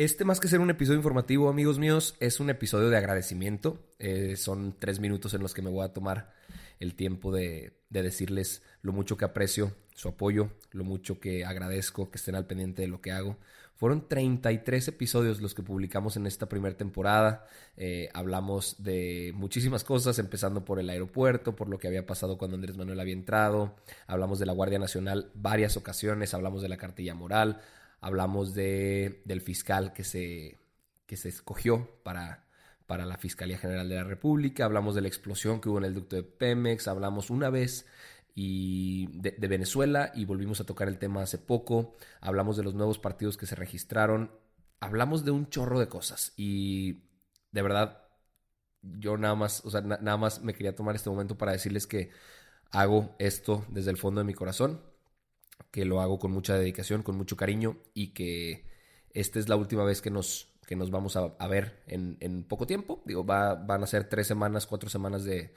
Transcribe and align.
Este, 0.00 0.24
más 0.24 0.40
que 0.40 0.48
ser 0.48 0.60
un 0.60 0.70
episodio 0.70 0.96
informativo, 0.96 1.50
amigos 1.50 1.78
míos, 1.78 2.16
es 2.20 2.40
un 2.40 2.48
episodio 2.48 2.88
de 2.88 2.96
agradecimiento. 2.96 3.84
Eh, 3.98 4.34
son 4.36 4.74
tres 4.78 4.98
minutos 4.98 5.34
en 5.34 5.42
los 5.42 5.52
que 5.52 5.60
me 5.60 5.68
voy 5.68 5.84
a 5.84 5.92
tomar 5.92 6.32
el 6.78 6.94
tiempo 6.94 7.30
de, 7.30 7.74
de 7.90 8.02
decirles 8.02 8.62
lo 8.80 8.94
mucho 8.94 9.18
que 9.18 9.26
aprecio 9.26 9.76
su 9.94 10.08
apoyo, 10.08 10.48
lo 10.70 10.84
mucho 10.84 11.20
que 11.20 11.44
agradezco 11.44 12.10
que 12.10 12.16
estén 12.16 12.34
al 12.34 12.46
pendiente 12.46 12.80
de 12.80 12.88
lo 12.88 13.02
que 13.02 13.12
hago. 13.12 13.36
Fueron 13.76 14.08
33 14.08 14.88
episodios 14.88 15.42
los 15.42 15.54
que 15.54 15.62
publicamos 15.62 16.16
en 16.16 16.26
esta 16.26 16.48
primera 16.48 16.74
temporada. 16.76 17.44
Eh, 17.76 18.08
hablamos 18.14 18.82
de 18.82 19.32
muchísimas 19.34 19.84
cosas, 19.84 20.18
empezando 20.18 20.64
por 20.64 20.80
el 20.80 20.88
aeropuerto, 20.88 21.54
por 21.54 21.68
lo 21.68 21.78
que 21.78 21.88
había 21.88 22.06
pasado 22.06 22.38
cuando 22.38 22.56
Andrés 22.56 22.78
Manuel 22.78 23.00
había 23.00 23.12
entrado. 23.12 23.76
Hablamos 24.06 24.38
de 24.38 24.46
la 24.46 24.54
Guardia 24.54 24.78
Nacional 24.78 25.30
varias 25.34 25.76
ocasiones, 25.76 26.32
hablamos 26.32 26.62
de 26.62 26.70
la 26.70 26.78
cartilla 26.78 27.14
moral, 27.14 27.60
hablamos 28.00 28.54
de, 28.54 29.22
del 29.24 29.40
fiscal 29.40 29.92
que 29.92 30.04
se, 30.04 30.58
que 31.06 31.16
se 31.16 31.28
escogió 31.28 31.88
para, 32.02 32.46
para 32.86 33.06
la 33.06 33.18
Fiscalía 33.18 33.58
General 33.58 33.88
de 33.88 33.96
la 33.96 34.04
República, 34.04 34.64
hablamos 34.64 34.94
de 34.94 35.02
la 35.02 35.08
explosión 35.08 35.60
que 35.60 35.68
hubo 35.68 35.78
en 35.78 35.84
el 35.84 35.94
ducto 35.94 36.16
de 36.16 36.22
Pemex, 36.22 36.88
hablamos 36.88 37.30
una 37.30 37.50
vez 37.50 37.86
y 38.34 39.06
de, 39.18 39.48
Venezuela 39.48 40.12
y 40.14 40.24
volvimos 40.24 40.60
a 40.60 40.66
tocar 40.66 40.88
el 40.88 40.98
tema 40.98 41.22
hace 41.22 41.38
poco, 41.38 41.94
hablamos 42.20 42.56
de 42.56 42.62
los 42.62 42.74
nuevos 42.74 42.98
partidos 42.98 43.36
que 43.36 43.46
se 43.46 43.54
registraron, 43.54 44.30
hablamos 44.80 45.24
de 45.24 45.30
un 45.30 45.48
chorro 45.50 45.78
de 45.78 45.88
cosas 45.88 46.32
y 46.36 47.04
de 47.52 47.62
verdad 47.62 48.04
yo 48.82 49.18
nada 49.18 49.34
más, 49.34 49.64
o 49.64 49.70
sea, 49.70 49.82
na, 49.82 49.98
nada 50.00 50.16
más 50.16 50.42
me 50.42 50.54
quería 50.54 50.74
tomar 50.74 50.96
este 50.96 51.10
momento 51.10 51.36
para 51.36 51.52
decirles 51.52 51.86
que 51.86 52.10
hago 52.70 53.14
esto 53.18 53.64
desde 53.68 53.90
el 53.90 53.98
fondo 53.98 54.20
de 54.20 54.24
mi 54.24 54.34
corazón 54.34 54.80
que 55.70 55.84
lo 55.84 56.00
hago 56.00 56.18
con 56.18 56.32
mucha 56.32 56.56
dedicación, 56.56 57.02
con 57.02 57.16
mucho 57.16 57.36
cariño 57.36 57.78
y 57.94 58.08
que 58.08 58.64
esta 59.10 59.38
es 59.38 59.48
la 59.48 59.56
última 59.56 59.84
vez 59.84 60.00
que 60.00 60.10
nos, 60.10 60.48
que 60.66 60.76
nos 60.76 60.90
vamos 60.90 61.16
a, 61.16 61.34
a 61.38 61.48
ver 61.48 61.82
en, 61.86 62.16
en, 62.20 62.44
poco 62.44 62.66
tiempo. 62.66 63.02
Digo, 63.04 63.24
va, 63.24 63.54
van 63.54 63.82
a 63.82 63.86
ser 63.86 64.08
tres 64.08 64.26
semanas, 64.26 64.66
cuatro 64.66 64.88
semanas 64.88 65.24
de, 65.24 65.52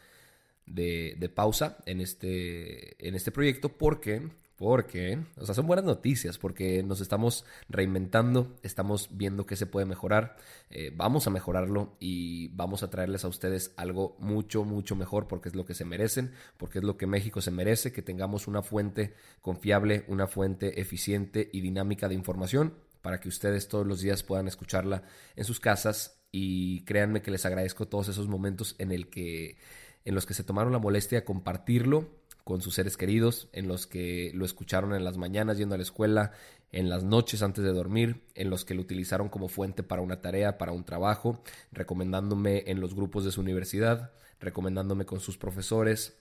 de, 0.65 1.31
pausa 1.33 1.77
en 1.85 2.01
este, 2.01 3.07
en 3.07 3.15
este 3.15 3.31
proyecto 3.31 3.69
porque, 3.69 4.29
porque, 4.55 5.19
o 5.37 5.45
sea, 5.45 5.55
son 5.55 5.67
buenas 5.67 5.85
noticias 5.85 6.37
porque 6.37 6.83
nos 6.83 7.01
estamos 7.01 7.45
reinventando, 7.69 8.57
estamos 8.63 9.09
viendo 9.11 9.45
qué 9.45 9.55
se 9.55 9.65
puede 9.65 9.85
mejorar, 9.85 10.37
eh, 10.69 10.91
vamos 10.95 11.27
a 11.27 11.31
mejorarlo 11.31 11.97
y 11.99 12.49
vamos 12.49 12.83
a 12.83 12.89
traerles 12.89 13.25
a 13.25 13.27
ustedes 13.27 13.73
algo 13.77 14.15
mucho, 14.19 14.63
mucho 14.63 14.95
mejor 14.95 15.27
porque 15.27 15.49
es 15.49 15.55
lo 15.55 15.65
que 15.65 15.73
se 15.73 15.85
merecen, 15.85 16.33
porque 16.57 16.79
es 16.79 16.83
lo 16.83 16.97
que 16.97 17.07
México 17.07 17.41
se 17.41 17.51
merece, 17.51 17.91
que 17.91 18.01
tengamos 18.01 18.47
una 18.47 18.61
fuente 18.61 19.13
confiable, 19.41 20.05
una 20.07 20.27
fuente 20.27 20.79
eficiente 20.79 21.49
y 21.51 21.61
dinámica 21.61 22.07
de 22.07 22.15
información 22.15 22.73
para 23.01 23.19
que 23.19 23.27
ustedes 23.27 23.67
todos 23.67 23.85
los 23.85 23.99
días 23.99 24.23
puedan 24.23 24.47
escucharla 24.47 25.03
en 25.35 25.43
sus 25.43 25.59
casas 25.59 26.23
y 26.31 26.83
créanme 26.85 27.21
que 27.21 27.31
les 27.31 27.45
agradezco 27.45 27.87
todos 27.87 28.07
esos 28.07 28.27
momentos 28.27 28.75
en 28.79 28.91
el 28.91 29.09
que 29.09 29.57
en 30.05 30.15
los 30.15 30.25
que 30.25 30.33
se 30.33 30.43
tomaron 30.43 30.73
la 30.73 30.79
molestia 30.79 31.19
de 31.19 31.25
compartirlo 31.25 32.09
con 32.43 32.61
sus 32.61 32.75
seres 32.75 32.97
queridos, 32.97 33.47
en 33.53 33.67
los 33.67 33.87
que 33.87 34.31
lo 34.33 34.45
escucharon 34.45 34.93
en 34.93 35.03
las 35.03 35.17
mañanas 35.17 35.57
yendo 35.57 35.75
a 35.75 35.77
la 35.77 35.83
escuela, 35.83 36.31
en 36.71 36.89
las 36.89 37.03
noches 37.03 37.41
antes 37.41 37.63
de 37.63 37.71
dormir, 37.71 38.23
en 38.35 38.49
los 38.49 38.65
que 38.65 38.73
lo 38.73 38.81
utilizaron 38.81 39.29
como 39.29 39.47
fuente 39.47 39.83
para 39.83 40.01
una 40.01 40.21
tarea, 40.21 40.57
para 40.57 40.71
un 40.71 40.83
trabajo, 40.83 41.41
recomendándome 41.71 42.63
en 42.67 42.81
los 42.81 42.95
grupos 42.95 43.23
de 43.23 43.31
su 43.31 43.41
universidad, 43.41 44.11
recomendándome 44.39 45.05
con 45.05 45.19
sus 45.19 45.37
profesores, 45.37 46.17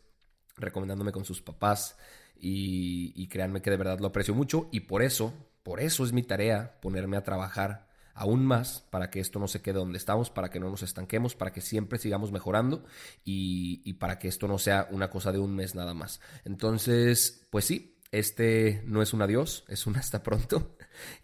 recomendándome 0.57 1.11
con 1.11 1.25
sus 1.25 1.43
papás. 1.43 1.97
Y, 2.37 3.13
y 3.17 3.29
créanme 3.29 3.63
que 3.63 3.71
de 3.71 3.77
verdad 3.77 4.01
lo 4.01 4.09
aprecio 4.09 4.35
mucho 4.35 4.69
y 4.73 4.81
por 4.81 5.03
eso, 5.03 5.33
por 5.63 5.81
eso 5.81 6.05
es 6.05 6.13
mi 6.13 6.23
tarea 6.23 6.81
ponerme 6.81 7.17
a 7.17 7.23
trabajar 7.23 7.92
aún 8.15 8.45
más 8.45 8.87
para 8.91 9.11
que 9.11 9.21
esto 9.21 9.39
no 9.39 9.49
se 9.49 9.63
quede 9.63 9.79
donde 9.79 9.99
estamos, 9.99 10.31
para 10.31 10.51
que 10.51 10.61
no 10.61 10.71
nos 10.71 10.83
estanquemos, 10.83 11.35
para 11.35 11.53
que 11.53 11.61
siempre 11.61 11.99
sigamos 11.99 12.33
mejorando 12.33 12.85
y, 13.25 13.93
para 13.95 14.19
que 14.19 14.29
esto 14.29 14.49
no 14.49 14.59
sea 14.59 14.89
una 14.91 15.11
cosa 15.11 15.33
de 15.33 15.39
un 15.39 15.55
mes 15.55 15.75
nada 15.75 15.95
más. 15.95 16.21
Entonces, 16.45 17.47
pues 17.51 17.65
sí, 17.65 17.99
este 18.11 18.83
no 18.87 19.03
es 19.03 19.13
un 19.13 19.23
adiós, 19.23 19.65
es 19.69 19.87
un 19.87 19.97
hasta 19.97 20.23
pronto 20.23 20.77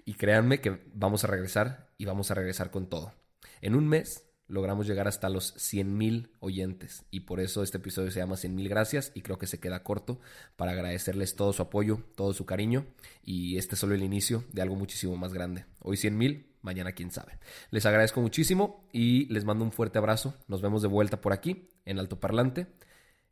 y 0.04 0.15
créanme 0.15 0.60
que 0.60 0.82
vamos 0.94 1.25
a 1.25 1.27
regresar 1.27 1.91
y 1.98 2.04
vamos 2.04 2.31
a 2.31 2.34
regresar 2.34 2.71
con 2.71 2.88
todo. 2.88 3.12
En 3.60 3.75
un 3.75 3.88
mes 3.88 4.25
logramos 4.48 4.87
llegar 4.87 5.06
hasta 5.06 5.28
los 5.28 5.53
100 5.56 5.97
mil 5.97 6.31
oyentes 6.41 7.04
y 7.10 7.21
por 7.21 7.38
eso 7.38 7.62
este 7.62 7.77
episodio 7.77 8.10
se 8.10 8.21
llama 8.21 8.37
100 8.37 8.54
mil 8.54 8.69
gracias 8.69 9.12
y 9.15 9.21
creo 9.21 9.38
que 9.38 9.47
se 9.47 9.60
queda 9.60 9.82
corto 9.82 10.21
para 10.56 10.72
agradecerles 10.72 11.37
todo 11.37 11.53
su 11.53 11.62
apoyo, 11.62 12.03
todo 12.16 12.32
su 12.32 12.47
cariño 12.47 12.87
y 13.22 13.59
este 13.59 13.75
es 13.75 13.81
solo 13.81 13.94
el 13.94 14.03
inicio 14.03 14.44
de 14.53 14.62
algo 14.62 14.75
muchísimo 14.75 15.16
más 15.16 15.32
grande. 15.34 15.66
Hoy 15.81 15.98
100 15.98 16.16
mil, 16.16 16.47
mañana 16.68 16.92
quién 16.92 17.10
sabe. 17.10 17.38
Les 17.70 17.86
agradezco 17.86 18.20
muchísimo 18.20 18.86
y 18.92 19.24
les 19.32 19.44
mando 19.44 19.64
un 19.64 19.72
fuerte 19.72 19.96
abrazo. 19.96 20.34
Nos 20.48 20.60
vemos 20.60 20.82
de 20.82 20.88
vuelta 20.88 21.20
por 21.20 21.32
aquí 21.32 21.70
en 21.86 21.98
Alto 21.98 22.20
Parlante 22.20 22.66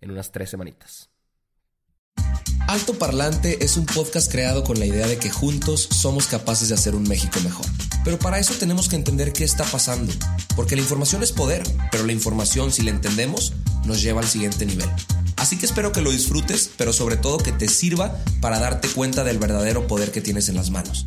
en 0.00 0.10
unas 0.10 0.32
tres 0.32 0.48
semanitas. 0.48 1.10
Alto 2.66 2.94
Parlante 2.94 3.62
es 3.62 3.76
un 3.76 3.84
podcast 3.84 4.32
creado 4.32 4.64
con 4.64 4.78
la 4.78 4.86
idea 4.86 5.06
de 5.06 5.19
que 5.19 5.30
juntos 5.30 5.82
somos 5.82 6.26
capaces 6.26 6.70
de 6.70 6.74
hacer 6.74 6.94
un 6.94 7.04
México 7.04 7.38
mejor. 7.44 7.66
Pero 8.04 8.19
para 8.19 8.38
eso 8.38 8.54
tenemos 8.54 8.88
que 8.88 8.97
entender 8.97 9.32
qué 9.32 9.44
está 9.44 9.64
pasando, 9.64 10.12
porque 10.56 10.74
la 10.74 10.82
información 10.82 11.22
es 11.22 11.32
poder, 11.32 11.62
pero 11.92 12.04
la 12.04 12.12
información 12.12 12.72
si 12.72 12.82
la 12.82 12.91
entendemos 12.91 13.53
nos 13.84 14.03
lleva 14.03 14.20
al 14.22 14.26
siguiente 14.26 14.64
nivel. 14.64 14.88
Así 15.36 15.58
que 15.58 15.66
espero 15.66 15.92
que 15.92 16.00
lo 16.00 16.10
disfrutes, 16.10 16.70
pero 16.76 16.92
sobre 16.92 17.18
todo 17.18 17.38
que 17.38 17.53
te 17.53 17.68
sirva 17.68 18.16
para 18.41 18.58
darte 18.58 18.88
cuenta 18.88 19.22
del 19.22 19.38
verdadero 19.38 19.86
poder 19.86 20.10
que 20.10 20.22
tienes 20.22 20.48
en 20.48 20.56
las 20.56 20.70
manos. 20.70 21.06